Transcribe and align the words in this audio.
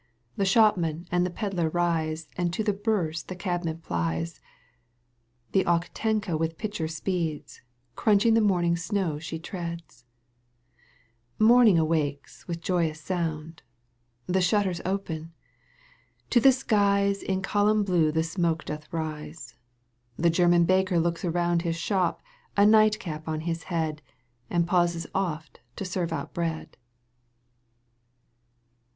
The 0.35 0.45
shopman 0.45 1.07
and 1.11 1.23
the 1.23 1.29
pedlar 1.29 1.69
rise 1.69 2.27
And 2.35 2.51
to 2.53 2.63
the 2.63 2.73
Bourse 2.73 3.21
the 3.21 3.35
cabman 3.35 3.81
plies; 3.83 4.41
The 5.51 5.63
Okhtenka 5.65 6.39
with 6.39 6.57
pitcher 6.57 6.87
speeds, 6.87 7.61
^* 7.93 7.95
Crunching 7.95 8.33
the 8.33 8.41
morning 8.41 8.75
snow 8.75 9.19
she 9.19 9.37
treads; 9.37 10.05
Morning 11.37 11.77
awakes 11.77 12.47
with 12.47 12.61
joyous 12.61 12.99
sound; 12.99 13.61
The 14.25 14.41
shutters 14.41 14.81
open; 14.85 15.33
to 16.31 16.39
the 16.39 16.51
skies 16.51 17.21
In 17.21 17.43
column 17.43 17.83
blue 17.83 18.11
the 18.11 18.23
smoke 18.23 18.65
doth 18.65 18.91
rise; 18.91 19.53
The 20.17 20.31
German 20.31 20.65
baker 20.65 20.99
looks 20.99 21.23
around 21.23 21.61
His 21.61 21.75
shop, 21.75 22.23
a 22.57 22.65
night 22.65 22.97
cap 22.97 23.27
on 23.27 23.41
his 23.41 23.65
head, 23.65 24.01
And 24.49 24.65
pauses 24.65 25.05
oft 25.13 25.59
to 25.75 25.85
serve 25.85 26.11
out 26.11 26.33
bread. 26.33 26.75